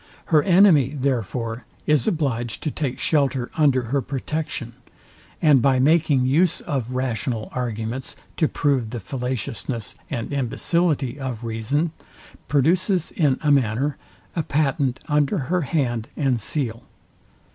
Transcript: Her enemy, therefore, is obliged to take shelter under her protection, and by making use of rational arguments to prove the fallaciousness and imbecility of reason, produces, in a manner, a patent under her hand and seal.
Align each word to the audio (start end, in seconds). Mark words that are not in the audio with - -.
Her 0.33 0.41
enemy, 0.41 0.95
therefore, 0.99 1.63
is 1.85 2.07
obliged 2.07 2.63
to 2.63 2.71
take 2.71 2.97
shelter 2.97 3.51
under 3.53 3.83
her 3.93 4.01
protection, 4.01 4.73
and 5.43 5.61
by 5.61 5.77
making 5.77 6.25
use 6.25 6.59
of 6.59 6.93
rational 6.95 7.49
arguments 7.51 8.15
to 8.37 8.47
prove 8.47 8.89
the 8.89 8.99
fallaciousness 8.99 9.93
and 10.09 10.33
imbecility 10.33 11.19
of 11.19 11.43
reason, 11.43 11.91
produces, 12.47 13.11
in 13.11 13.37
a 13.43 13.51
manner, 13.51 13.95
a 14.35 14.41
patent 14.41 14.99
under 15.07 15.37
her 15.53 15.61
hand 15.61 16.07
and 16.17 16.41
seal. 16.41 16.81